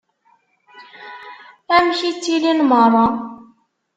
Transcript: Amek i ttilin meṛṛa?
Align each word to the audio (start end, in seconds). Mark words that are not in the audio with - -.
Amek 1.75 1.99
i 2.09 2.11
ttilin 2.15 2.59
meṛṛa? 2.69 3.05